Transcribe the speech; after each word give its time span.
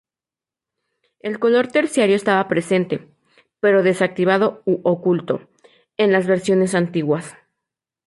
El 1.19 1.37
color 1.37 1.67
terciario 1.67 2.15
estaba 2.15 2.47
presente, 2.47 3.07
pero 3.59 3.83
desactivado 3.83 4.63
u 4.65 4.81
oculto, 4.83 5.47
en 5.95 6.11
las 6.11 6.25
versiones 6.25 6.73
antiguas. 6.73 7.35